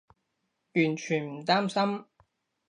[0.73, 2.05] 完全唔擔心